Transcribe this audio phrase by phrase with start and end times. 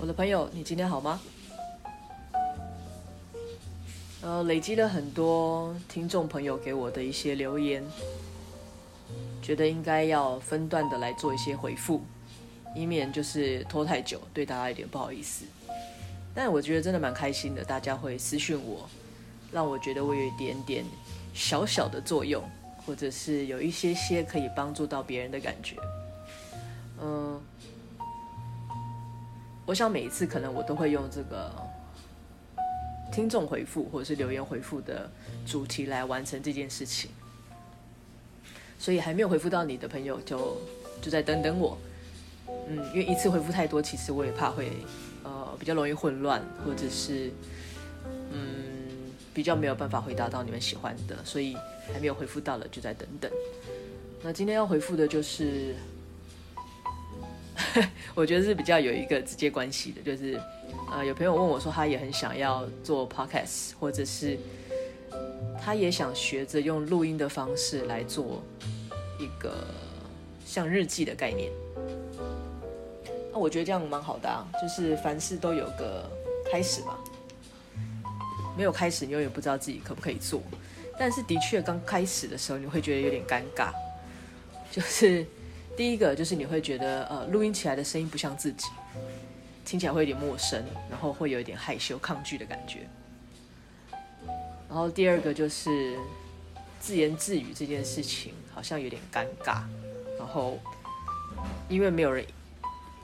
[0.00, 1.20] 我的朋友，你今天好吗？
[4.22, 7.84] 呃，累积了很多听众朋友给我的一些留言，
[9.42, 12.00] 觉得应该要分段的来做一些回复，
[12.74, 15.44] 以免就是拖太久，对大家有点不好意思。
[16.34, 18.88] 但我觉得真的蛮开心的，大家会私讯我，
[19.52, 20.82] 让我觉得我有一点点
[21.34, 22.42] 小小的作用，
[22.86, 25.76] 或者是有一些些可以帮助到别人的感觉。
[27.02, 27.38] 嗯。
[29.70, 31.48] 我想每一次可能我都会用这个
[33.12, 35.08] 听众回复或者是留言回复的
[35.46, 37.08] 主题来完成这件事情，
[38.80, 40.60] 所以还没有回复到你的朋友就
[41.00, 41.78] 就再等等我，
[42.48, 44.72] 嗯，因为一次回复太多，其实我也怕会
[45.22, 47.30] 呃比较容易混乱，或者是
[48.32, 51.54] 嗯比较没有办法回答到你们喜欢的，所以
[51.92, 53.30] 还没有回复到了就再等等。
[54.20, 55.76] 那今天要回复的就是。
[58.14, 60.40] 我觉得是比较有一个直接关系的，就是，
[60.90, 64.38] 呃，有朋友问我说，他也很想要做 podcast，或者是
[65.62, 68.42] 他也想学着用录音的方式来做
[69.18, 69.64] 一个
[70.44, 71.50] 像日记的概念。
[73.32, 76.10] 那我觉得这样蛮好的啊，就是凡事都有个
[76.50, 76.98] 开始嘛，
[78.56, 80.42] 没有开始，你永远不知道自己可不可以做。
[80.98, 83.72] 但是的确，刚开始的时候，你会觉得有点尴尬，
[84.70, 85.24] 就是。
[85.80, 88.68] 第一个就是你会觉得，呃，录音起来的声音不像自己，
[89.64, 92.80] 听起来会有点陌生，然后会有一点害羞、抗拒的感觉。
[94.68, 95.98] 然后第二个就是
[96.78, 99.62] 自言自语这件事情好像有点尴尬，
[100.18, 100.58] 然后
[101.66, 102.26] 因为没有人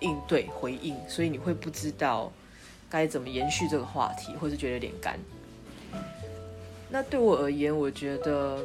[0.01, 2.31] 应对回应，所以你会不知道
[2.91, 5.19] 该怎么延续这个话题，或是觉得有点干。
[6.91, 8.63] 那对我而言，我觉得。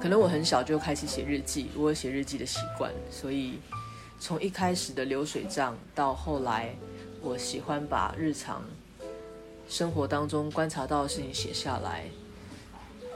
[0.00, 3.58] 可能我很小就开始写日记，我有写日记的习惯，所以
[4.20, 6.74] 从一开始的流水账到后来，
[7.20, 8.62] 我喜欢把日常
[9.68, 12.04] 生活当中观察到的事情写下来，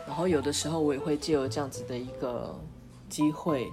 [0.06, 2.52] 然后有的时候我也会借由这样子的一个
[3.08, 3.68] 机会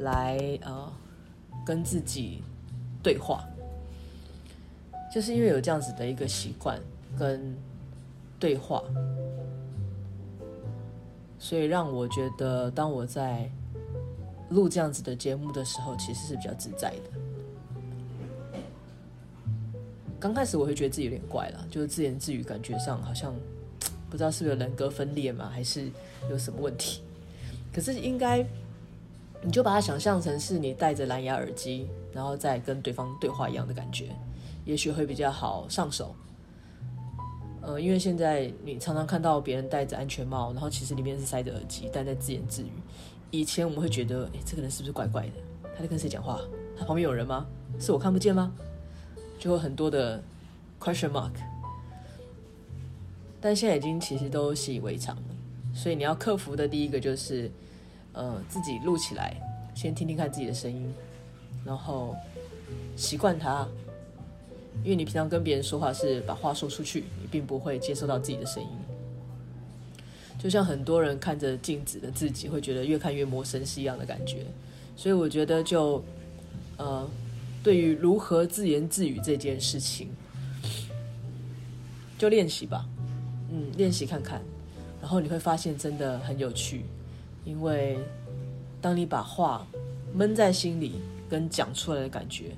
[0.00, 0.92] 来呃
[1.64, 2.42] 跟自己
[3.04, 3.44] 对话，
[5.14, 6.80] 就是因为有这样子的一个习惯
[7.16, 7.56] 跟
[8.40, 8.82] 对话。
[11.40, 13.50] 所以让我觉得，当我在
[14.50, 18.52] 录这样子的节目的时候，其实是比较自在的。
[20.20, 23.34] 刚开始我会觉得自己有点怪了，就是自言自语，感觉上好像
[24.10, 25.90] 不知道是不是人格分裂嘛，还是
[26.28, 27.00] 有什么问题。
[27.72, 28.46] 可是应该，
[29.40, 34.10] 你就把它想象成是你戴着蓝牙耳机，然后再跟对方对话一样的感觉，
[34.66, 36.14] 也许会比较好上手。
[37.62, 42.70] 呃，因为现在你常常看到别人戴着安全帽，然后其实里面是塞着耳机，但在自言自语。
[43.30, 45.32] 以前我们会觉得，哎，这个人是不是怪怪的？
[45.76, 46.40] 他在跟谁讲话？
[46.76, 47.46] 他旁边有人吗？
[47.78, 48.50] 是我看不见吗？
[49.38, 50.22] 就会很多的
[50.80, 51.32] question mark。
[53.40, 55.22] 但现在已经其实都习以为常了，
[55.74, 57.50] 所以你要克服的第一个就是，
[58.12, 59.36] 呃，自己录起来，
[59.74, 60.92] 先听听看自己的声音，
[61.64, 62.16] 然后
[62.96, 63.68] 习惯它。
[64.82, 68.68] 因为你平常跟别人说话是把话说出去，你并不会接收到自己的声音。
[70.38, 74.46] 就像很多人看着镜子的自己，会觉得越看越陌生是一样的感觉。
[74.96, 76.02] 所以我觉得就，
[76.78, 77.06] 呃，
[77.62, 80.08] 对于如何自言自语这件事情，
[82.18, 82.86] 就练习吧，
[83.52, 84.40] 嗯，练习看看，
[85.00, 86.86] 然后你会发现真的很有趣，
[87.44, 87.98] 因为
[88.80, 89.66] 当你把话
[90.14, 92.52] 闷在心里跟讲出来的感觉，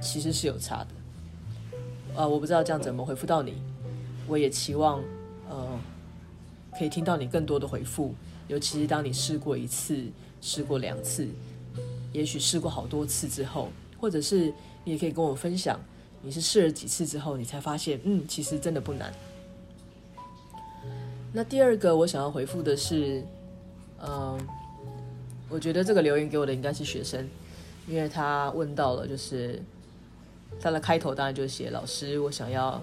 [0.00, 0.88] 其实是有差的。
[2.16, 3.54] 呃，我不知道这样怎么回复到你，
[4.26, 5.02] 我也期望，
[5.48, 5.78] 呃，
[6.78, 8.14] 可以听到你更多的回复，
[8.48, 10.04] 尤其是当你试过一次、
[10.42, 11.26] 试过两次，
[12.12, 13.68] 也许试过好多次之后，
[13.98, 14.52] 或者是
[14.84, 15.80] 你也可以跟我分享，
[16.20, 19.12] 你是试了几次之后，你才发现，嗯，其实真的不难。
[21.32, 23.24] 那第二个我想要回复的是，
[24.02, 24.38] 嗯、
[25.48, 27.26] 我觉得这个留言给我的应该是学生，
[27.86, 29.62] 因为他问到了，就是。
[30.58, 32.82] 他的开头当然就写：“老师，我想要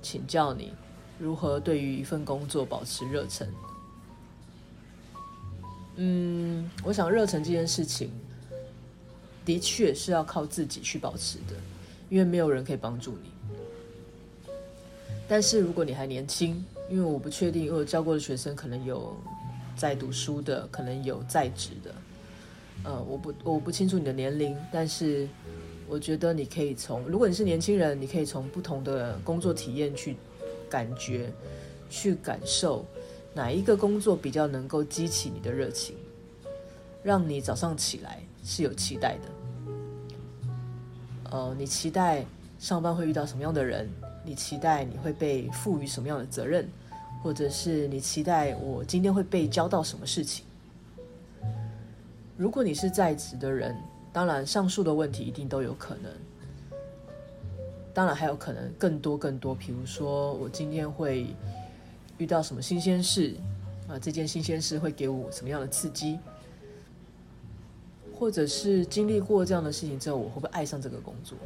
[0.00, 0.72] 请教你
[1.18, 3.52] 如何对于一份工作保持热忱。”
[5.96, 8.10] 嗯，我想热忱这件事情
[9.44, 11.54] 的确是要靠自己去保持的，
[12.08, 13.30] 因为没有人可以帮助你。
[15.28, 19.14] 但是如果你还年轻，因为我不确定，我教过的学生可能有
[19.76, 21.94] 在读书的，可能有在职的。
[22.84, 25.28] 呃，我不我不清楚你的年龄，但是。
[25.90, 30.14] 我觉得你可以从，如果你是年轻人，你可以从不同的工作体验去
[30.70, 31.28] 感觉、
[31.90, 32.86] 去感受
[33.34, 35.96] 哪一个工作比较能够激起你的热情，
[37.02, 39.72] 让你早上起来是有期待的。
[41.32, 42.24] 呃，你期待
[42.60, 43.90] 上班会遇到什么样的人？
[44.24, 46.68] 你期待你会被赋予什么样的责任？
[47.20, 50.44] 或者是你期待我今天会被教到什么事情？
[52.36, 53.76] 如果你是在职的人，
[54.12, 56.12] 当然上述的问题一定都有可能。
[57.92, 61.26] 当然还有可能更多更多，比如说我今天会
[62.18, 63.34] 遇到什么新鲜事
[63.88, 63.98] 啊？
[63.98, 66.18] 这件新鲜事会给我什么样的刺激？
[68.14, 71.36] 或者是经历过这样的事情之后，我会不会爱上这个工作？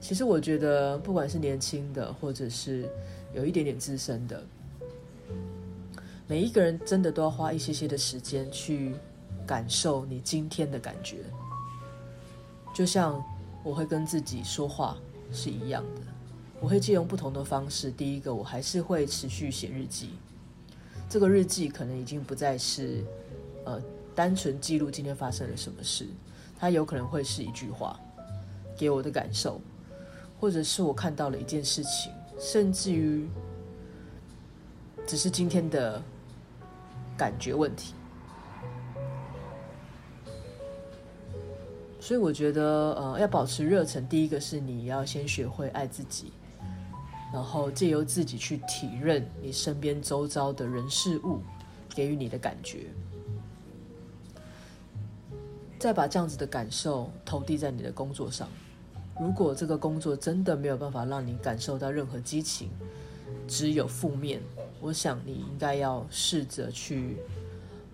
[0.00, 2.88] 其实我觉得，不管是年轻的，或者是
[3.34, 4.42] 有一点点资深的。
[6.28, 8.94] 每一个人真的都要花一些些的时间去
[9.46, 11.18] 感受你今天的感觉，
[12.76, 13.24] 就像
[13.64, 14.98] 我会跟自己说话
[15.32, 16.02] 是一样的。
[16.60, 17.90] 我会借用不同的方式。
[17.90, 20.10] 第一个，我还是会持续写日记。
[21.08, 23.02] 这个日记可能已经不再是
[23.64, 23.80] 呃
[24.14, 26.06] 单纯记录今天发生了什么事，
[26.58, 27.98] 它有可能会是一句话
[28.76, 29.58] 给我的感受，
[30.38, 33.26] 或者是我看到了一件事情，甚至于
[35.06, 36.02] 只是今天的。
[37.16, 37.94] 感觉问题，
[42.06, 42.62] 所以我觉得，
[42.92, 46.30] 呃，要保持热忱，第一个是你要先学会爱自己，
[47.32, 51.40] 然后借由自己去体认你身边周遭的人事物
[51.88, 52.86] 给予你的感觉，
[55.80, 58.48] 再把这样子的感受投递在你的工作上。
[59.18, 62.70] 如果这个工作真的没有办法让你感受到任何激情，
[63.48, 64.40] 只有负面。
[64.80, 67.16] 我想你应该要试着去，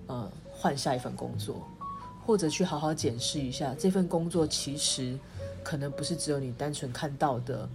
[0.07, 1.67] 呃，换下一份工作，
[2.25, 5.19] 或者去好好检视一下这份工作，其实
[5.63, 7.69] 可能不是只有你单纯看到的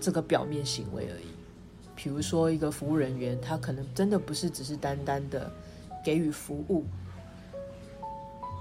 [0.00, 1.26] 这个表面行为而已。
[1.94, 5.50] 比如说，一个服务人员，他可能真的不是只是单单的
[6.04, 6.84] 给予服务，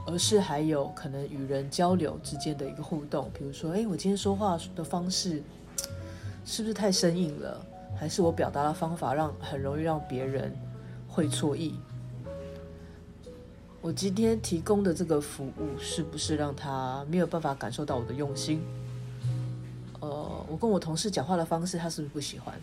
[0.05, 3.29] 而是还有可能与人交流之间的一个互动。
[3.33, 5.41] 比如说，哎，我今天说话的方式
[6.45, 7.65] 是不是太生硬了？
[7.97, 10.51] 还是我表达的方法让很容易让别人
[11.07, 11.75] 会错意？
[13.81, 18.61] 我今天提供的这个服务是不是让他没有办法感受到我的用心？
[19.99, 22.53] 呃，我跟我同事讲话的方式，他是不是不喜欢？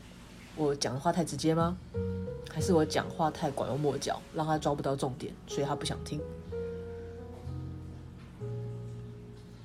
[0.55, 1.77] 我讲的话太直接吗？
[2.53, 6.21] 还是我讲话太拐弯抹角，让他抓不到重点，所以他不想听？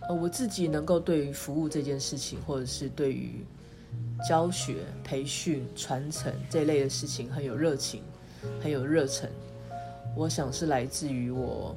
[0.09, 3.45] 呃，我自己能够对于服务这件事情，或者是对于。
[4.27, 8.01] 教学、培训、传承这一类的事情很有热情，
[8.61, 9.29] 很有热忱。
[10.15, 11.75] 我想是来自于我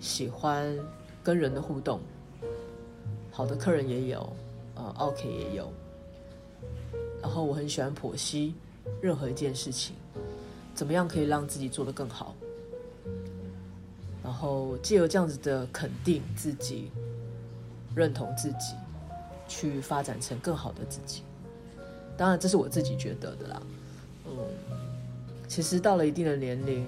[0.00, 0.78] 喜欢
[1.22, 2.00] 跟人的互动，
[3.30, 4.36] 好的客人也有，
[4.76, 5.72] 呃，OK 也有。
[7.20, 8.54] 然后我很喜欢剖析
[9.00, 9.96] 任何一件事情，
[10.74, 12.34] 怎么样可以让自己做得更好。
[14.22, 16.90] 然后借由这样子的肯定自己、
[17.94, 18.74] 认同自己，
[19.48, 21.22] 去发展成更好的自己。
[22.16, 23.62] 当然，这是我自己觉得的啦。
[24.26, 24.36] 嗯，
[25.48, 26.86] 其实到了一定的年龄，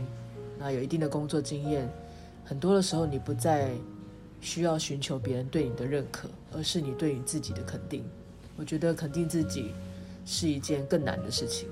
[0.58, 1.88] 那有一定的工作经验，
[2.44, 3.70] 很多的时候你不再
[4.40, 8.04] 需要寻求别人对你的认可，而是你对你自己的肯定。
[8.56, 9.74] 我觉得肯定自己
[10.24, 11.68] 是一件更难的事情，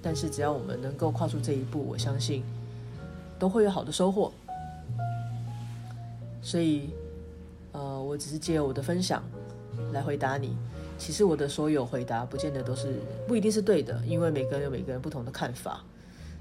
[0.00, 2.44] 但是只要我们能够跨出这一步，我相信
[3.38, 4.32] 都会有好的收获。
[6.40, 6.90] 所以，
[7.72, 9.22] 呃，我只是借我的分享
[9.92, 10.56] 来回答你。
[10.98, 15.82] 其实我的所有回答不见得都是，不一定是对的，因为每个人有每个人不同的看法。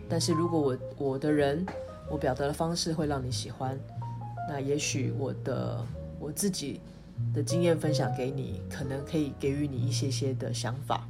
[0.09, 1.63] 但是如果我我的人，
[2.09, 3.77] 我表达的方式会让你喜欢，
[4.47, 5.85] 那也许我的
[6.19, 6.81] 我自己
[7.33, 11.07] 的经验分享给你，可能可以给予你一些些的想法。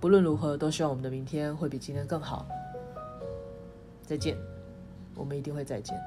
[0.00, 2.46] 不论如何，都希望我们的明天会比今天更好。
[4.02, 4.36] 再见，
[5.16, 5.98] 我们一定会再见。